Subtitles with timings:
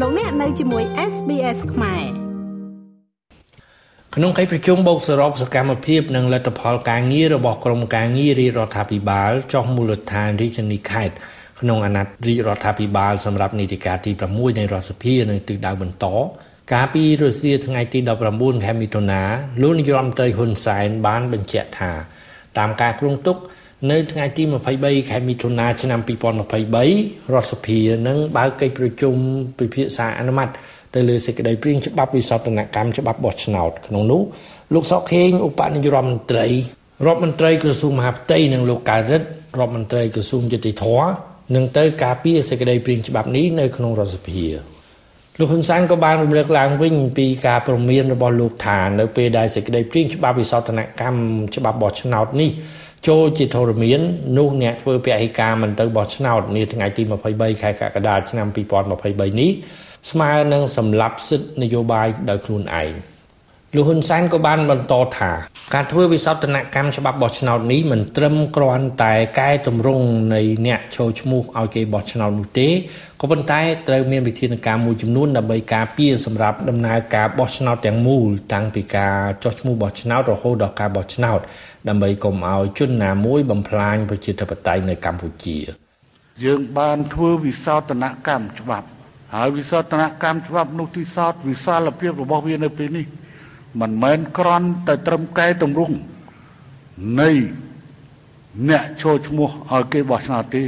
[0.00, 2.04] លោកអ្នកនៅជាមួយ SBS ខ្មែរ
[4.14, 11.14] ក្នុងកិច្ចប្រជុំបូកសរុបសកម្មភាពនិងលទ្ធផលការងាររបស់ក្រមការងាររាជរដ្ឋាភិបាលចុះមូលដ្ឋានរាជធានីខេត្ត
[11.60, 16.06] ក្នុងអាណត្តិរាជរដ្ឋាភិបាលសម្រាប់នីតិកាលទី6នៃរដ្ឋសភានៅទិសដៅបន្ត
[16.72, 17.98] កាលពីរសៀលថ្ងៃទី
[18.32, 19.22] 19ខែមិថុនា
[19.62, 21.92] លោកនាយរដ្ឋមន្ត្រីហ៊ុនសែនបានបញ្ជាក់ថា
[22.58, 23.36] តាមការគ្រោងទុក
[23.90, 24.42] នៅថ្ងៃទី
[24.76, 29.14] 23ខែមិថុនាឆ្នាំ2023រដ្ឋសភានឹងបើកកិច្ចប្រជុំ
[29.58, 30.48] ពិភាក្សាអនុម័ត
[30.94, 34.22] ទៅលើសេចក្តីព្រាងច្បាប់វិសោធនកម្មច្បាប់បោះឆ្នោតក្នុងនោះ
[34.74, 36.46] លោកសុកខេងឧបនាយករដ្ឋមន្ត្រី
[37.06, 39.28] រដ្ឋមន្ត្រីក្រសួងមហាផ្ទៃនិងលោកកើតរិទ្ធ
[39.58, 40.84] រដ្ឋមន្ត្រីក្រសួងយុតិធធ
[41.54, 44.44] នឹងទៅការពារសេចក្តីព្រាងច្បាប់នេះនៅក្នុងរដ្ឋសភា
[45.38, 51.20] លោកហ៊ុនសែនក៏បានរំលឹកឡើងវិញពីការព្រមានរបស់លោកថានៅពេលដែលសេចក្តីព្រាងច្បាប់វិសោធនកម្ម
[51.56, 52.50] ច្បាប់បោះឆ្នោតនេះ
[53.08, 54.00] ចូលជាធរមាន
[54.38, 58.46] នោះអ្នកធ្វើពហិការមិនទៅបោះឆ្នោតនាថ្ងៃទី23ខែកក្កដាឆ្នាំ
[58.94, 59.50] 2023នេះ
[60.10, 63.13] ស្មើនឹងសម្លាប់សិទ្ធិនយោបាយដោយខ្លួនឯង
[63.76, 65.30] លោកហ៊ុនសែនក៏បានបន្តថា
[65.74, 72.68] ការធ្វើវិសោធនកម្មច្បាប់បោះឆ្នោតនេះមិនត្រឹមគ្រាន់តែកែតម្រង់នៃអ្នកចូលឈ្មោះឲ្យគេបោះឆ្នោតនោះទេ
[73.20, 81.40] ក៏ប៉ុន្តែត្រូវមានវិធានការមួយចំនួនដើម្បីការពារសម្រាប់ដំណើរការបោះឆ្នោតទាំងមូលតាំងពីការចុះឈ្មោះបោះឆ្នោតរហូតដល់ការបោះឆ្នោត
[81.88, 85.58] ដើម្បីកុំឲ្យជនណាមួយបំផ្លាញប្រជាធិបតេយ្យនៅកម្ពុជា
[86.44, 88.86] យើងបានធ្វើវិសោធនកម្មច្បាប់
[89.34, 93.06] ហើយវិសោធនកម្មច្បាប់នោះទីសោតវិសាលភាពរបស់វានៅពេលនេះ
[93.80, 95.96] មិនមែនក្រន់តែត្រឹមកែតម្រង់
[97.20, 97.30] នៃ
[98.68, 100.64] អ្នកចូលឈ្មោះឲ្យគេបោះឆ្នោតទេ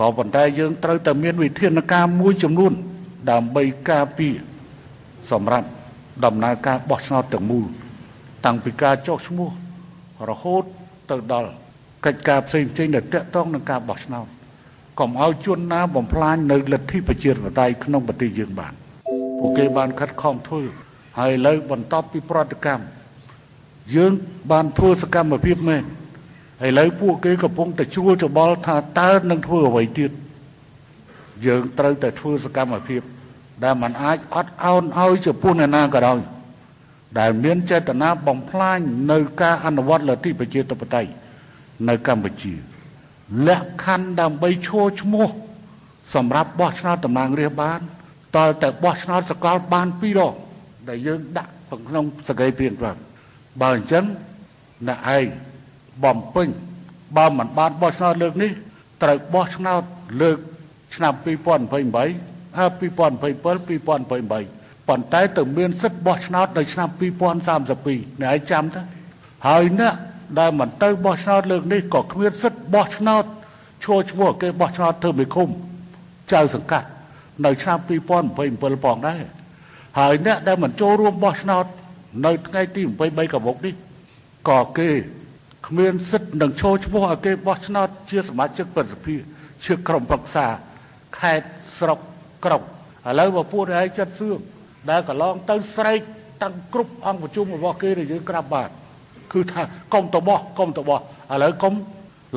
[0.00, 2.72] ក៏ប៉ុន្តែយើងត្រូវតែមានវិធានការមួយចំនួន
[3.30, 4.34] ដើម្បីការពារ
[5.30, 5.68] សម្រាប់
[6.24, 7.66] ដំណើរការបោះឆ្នោតទាំងមូល
[8.44, 9.50] តាំងពីការចុះឈ្មោះ
[10.28, 10.64] រហូត
[11.10, 11.50] ទៅដល់
[12.06, 14.26] កិច្ចការផ្សេងផ្សេងដែលតាក់ទងនឹងការបោះឆ្នោត
[14.98, 18.72] កុំឲ្យជនណាបំផ្លាញនៅលទ្ធិប្រជាធិបតេយ្យក្នុងប្រទេសយើងបាន
[19.38, 20.62] ពួកគេបានខិតខំធ្វើ
[21.18, 22.84] ហើយឥឡូវបន្ទាប់ពីប្រតិកម្ម
[23.94, 24.12] យើង
[24.50, 25.82] បានធ្វើសកម្មភាពមែន
[26.66, 30.10] ឥឡូវពួកគេកំពុងតែជួលច្បល់ថាតើនឹងធ្វើអ្វីទៀត
[31.46, 33.02] យើងត្រូវតែធ្វើសកម្មភាព
[33.62, 36.20] ដែលมันអាចអត់អោនឲ្យចំពោះអ្នកណាក៏ដោយ
[37.18, 38.78] ដែលមានចេតនាបំផ្លាញ
[39.10, 41.10] នៅការអនុវត្តលទ្ធិប្រជាធិបតេយ្យ
[41.88, 42.52] នៅកម្ពុជា
[43.48, 45.28] លក្ខខណ្ឌដើម្បីឈរឈ្មោះ
[46.14, 47.80] សម្រាប់បោះឆ្នោតតំណាងរាស្ត្របាន
[48.36, 50.34] តើតែបោះឆ្នោតសកលបានពីរដង
[50.88, 51.52] ដែលយើងដាក់
[51.88, 52.96] ក្នុងសក្តិព្រៀងប្រាំ
[53.62, 54.04] បើអញ្ចឹង
[54.88, 55.24] អ្នកឯង
[56.04, 56.48] បំពេញ
[57.16, 58.50] បើមិនបានបោះឆ្នោតលើកនេះ
[59.02, 59.82] ត្រូវបោះឆ្នោត
[60.22, 60.38] លើក
[60.94, 68.80] ឆ្នាំ2028ហើយ2027 2028ប៉ុន្តែទៅមានសិទ្ធិបោះឆ្នោតនៅឆ្នាំ2032អ្នកឯងចាំទៅ
[69.48, 69.94] ហើយអ្នក
[70.38, 73.24] ដែលមិនទៅបោះឆ្នោតលើកនេះក៏គ្មានសិទ្ធិបោះឆ្នោត
[73.84, 75.48] ឈរឈ្មោះគេបោះឆ្នោតធ្វើមេឃុំ
[76.32, 76.88] ចៅសង្កាត់
[77.44, 79.22] នៅឆ្នាំ2027ផងដែរ
[79.98, 81.64] ហើយអ្នកដែលមិនចូលរួមបោះឆ្នោត
[82.26, 83.74] នៅថ្ងៃទី23កបុកនេះ
[84.48, 84.90] ក៏គេ
[85.68, 89.16] គ្មានសិទ្ធិនឹងចូលឈ្មោះឲ្យគេបោះឆ្នោតជាសមាជិកប្រសិទ្ធិ
[89.64, 90.46] ជាក្រុមប្រឹក្សា
[91.18, 91.48] ខេត្ត
[91.78, 91.98] ស្រុក
[92.44, 94.38] ក្រុងឥឡូវបើពួកឯងចិត្តសឿង
[94.90, 96.00] ដែលកន្លងទៅស្រែក
[96.42, 98.68] តាំងគ្រប់អង្គប្រជុំរបស់គេដែលយើងក្រាបបាទ
[99.32, 99.62] គឺថា
[99.94, 101.74] កុំទៅបោះកុំទៅបោះឥឡូវកុំ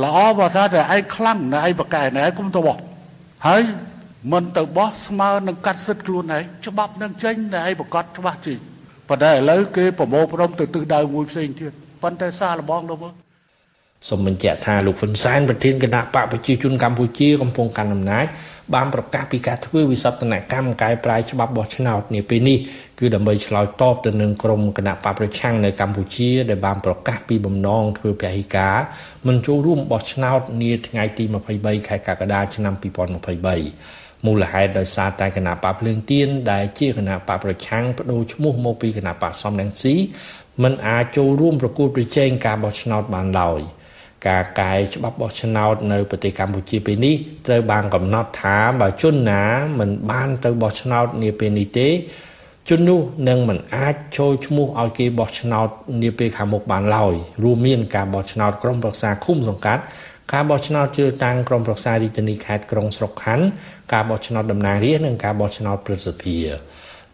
[0.03, 2.77] ល្អបើថាតែឯងខ្លាំងណែឯងបកកែណែកុំទៅបោះ
[3.47, 3.61] ហើយ
[4.31, 8.53] មិនទៅបោះស្មើនឹងកាត់សិទ្ធខ្លួនឯងច្បាប់នឹងចេញតែឯងប្រកាសច្បាស់ជី
[9.09, 11.71] ប៉ុន្តែឥឡូវគេប្រមូលផ្ដុំទៅទិសដៅមួយផ្សេងទៀត
[12.03, 13.13] ប៉ុន្តែសារលបងទៅមើល
[14.09, 18.25] សូមបញ្ជាក់ថាលោកហ៊ុនសែនប្រធានគណៈបកប្រជាជនកម្ពុជាកំពុងកាន់អំណាច
[18.73, 22.57] បានប្រកាសពីការធ្វើវិសោធនកម្មកែប្រែច្បាប់បោះឆ្នោតនាពេលនេះ
[22.99, 28.75] គឺដើម្បីឆ្លើយតបទៅនឹងក្រុមគណៈបកប្រឆាំងនៅកម្ពុជា ដែលបានប្រកាសពីបំណងធ្វើពហិការ
[29.27, 31.23] មិនចូលរួមបោះឆ្នោតនាថ្ងៃទី
[31.55, 32.73] 23ខែកក្កដាឆ្នាំ
[33.53, 39.95] 2023មូលហេតុដោយសារតែគណៈបកភ្លើងទៀនដែលជាគណៈបកប្រឆាំងបដូរឈ្មោះមកពីគណៈបកសំរងស៊ី
[40.63, 43.61] មិនអាចចូលរួមប្រគល់ប្រជែងការបោះឆ្នោតបានឡើយ។
[44.27, 47.15] ការកែច្បាប់បោះឆ្នោតនៅប្រទេសកម្ពុជាពេលនេះ
[47.47, 49.43] ត្រូវបានកំណត់ថាបើជនណា
[49.79, 51.89] មិនបានទៅបោះឆ្នោតនាពេលនេះទេ
[52.69, 55.67] ជននោះនឹងមិនអាចចូលឈ្មោះឲ្យគេបោះឆ្នោត
[56.03, 57.13] នាពេលខាងមុខបានឡើយ
[57.43, 59.81] រួមមានការបោះឆ្នោតក្រុមប្រឹក្សាឃុំសង្កាត់
[60.33, 63.45] ការបោះឆ្នោតជ្រើសតាំងក្រុមប្រឹក្សារាជធានីខេត្តក្រុងស្រុកខណ្ឌ
[63.93, 66.45] ការបោះឆ្នោតតំណាងរាស្ត្រនិងការបោះឆ្នោតប្រសិទ្ធភាព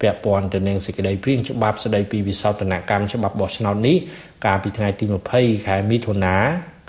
[0.01, 3.97] ពាក់ព័ន្ធទៅនឹងសេចក្តីព្រាងច្បាប់ស្តីពីវិសោធនកម្មច្បាប់បោះឆ្នោតនេះ
[4.45, 5.05] កាលពីថ្ងៃទី
[5.35, 6.37] 20ខែមិថុនា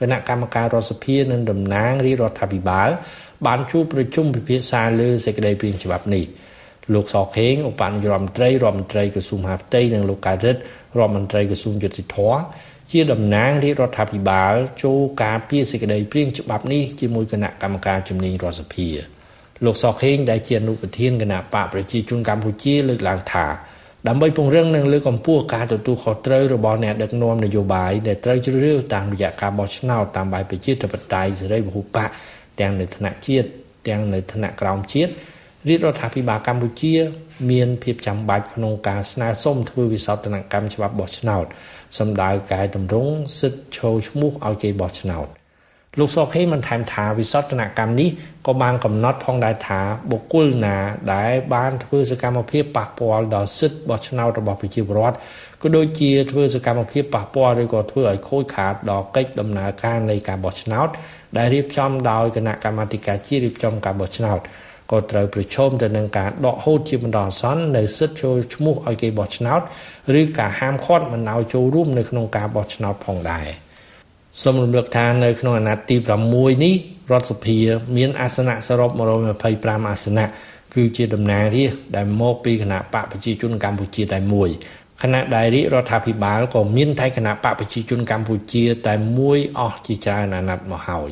[0.00, 2.88] គណៈកម្មការរដ្ឋសភានិងតំណាងរាជរដ្ឋាភិបាល
[3.47, 6.25] បានជួបប្រជុំពិភាក្សាលើសេចក្តីព្រាងច្បាប់នេះ
[6.94, 10.61] លោកសខេងឧបនាយករដ្ឋមន្ត្រីរដ្ឋមន្ត្រីក្រសួងមហាផ្ទៃនិងលោកកើតរិទ្ធ
[10.99, 12.19] រដ្ឋមន្ត្រីក្រសួងយុតិធធ
[12.93, 14.52] ជាតំណាងរាជរដ្ឋាភិបាល
[14.82, 18.88] ចូលការពារសេចក្តីព្រាងច្បាប់នេះជាមួយគណៈកម្មការជំនាញរដ្ឋសភា
[19.64, 23.46] លោកសខេងដែលជាអនុប្រធានគណៈបកប្រជាជនកម្ពុជាលើកឡើងថា
[24.08, 31.99] ដើម្បីពង្រឹងនិងលើកកម្ពស់ការទទួលខុសត្រូវរបស់អ្នកដឹកនាំនយោបាយដែលត្រូវជ្រើសរើសតាមរយៈការបោះឆ្នោតតាមបែបប្រជាធិបតេយ្យសេរីពហុបក
[32.61, 33.49] ទាំងនៅថ្នាក់ជាតិ
[33.88, 35.12] ទាំងនៅថ្នាក់ក្រោមជាតិ
[35.69, 36.94] រាជរដ្ឋាភិបាលកម្ពុជា
[37.50, 41.44] មានភាពចាំបាច់ក្នុងការស្នើសុំធ្វើវិសោធនកម្មច្បាប់បោះឆ្នោត
[41.99, 45.26] សម្ដៅកែតម្រង់សិទ្ធិចូលឈ្មោះឲ្យគេបោះឆ្នោត
[45.99, 48.09] លោកសខេបានថែមថាវិសោធនកម្មនេះ
[48.47, 49.81] ក៏បានកំណត់ផងដែរថា
[50.11, 50.76] បុគ្គលណា
[51.14, 55.17] ដែលបានធ្វើសកម្មភាពប៉ះពាល់ដល់សិទ្ធិបោះឆ្នោតរបស់ប្រជាពលរដ្ឋ
[55.62, 60.88] ក៏ដូចជាធ្វើសកម្មភាពប៉ះពាល់ឬក៏ធ្វើឲ្យខូចខាតដល់កិច្ចដំណើរការនៃការបោះឆ្នោត
[61.37, 64.41] ដែលរៀបចំដោយគណៈកម្មាធិការជាតិរៀបចំការបោះឆ្នោត
[64.90, 69.61] ក៏ត្រូវប្រឈមទៅនឹងការដកហូតជាបណ្ដោះអាសន្ននៅសិទ្ធិចូលឈ្មោះឲ្យគេបោះឆ្នោត
[70.20, 73.46] ឬការហាមឃាត់មិនឲ្យចូលរួមនៅក្នុងការបោះឆ្នោតផងដែរ
[74.43, 75.96] សូមរំលឹកថានៅក្នុងអាណត្តិទី
[76.31, 76.75] 6នេះ
[77.11, 77.58] រដ្ឋសភា
[77.96, 78.90] មានអាសនៈសរុប
[79.40, 80.26] 125អាសនៈ
[80.75, 84.49] គឺជាតំណាងរាស្ត្រដែលមកពីគណៈបកប្រជាជនកម្ពុជាតែមួយ
[85.02, 91.10] គណៈដែលរាជរដ្ឋាភិបាលក៏មានតែគណៈបកប្រជាជនកម្ពុជា តែមួយអស់ជាច្រើនអាណត្តិមកហើយ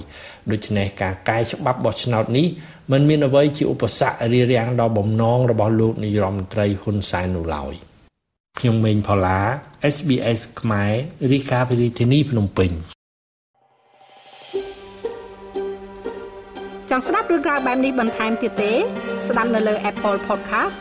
[0.51, 2.47] ដូច្នេះការកែច្បាប់បោះឆ្នោតនេះ
[2.93, 7.75] មិនមានអ្វីជាឧបសគ្គរារាំងដល់បំណងរបស់លោកនាយរដ្ឋមន្ត្រីហ៊ុនសែននោះឡើយ
[8.59, 9.41] ខ្ញុំមេងផល្លា
[9.95, 10.93] SBS ខ្មែរ
[11.33, 12.71] រីកាពីរាជធានីភ្នំពេញ
[16.91, 18.73] ចង់ស្ដាប់រឿងរ៉ាវបែបនេះបន្ថែមទៀតទេ
[19.29, 20.81] ស្ដាប់នៅលើ Apple Podcast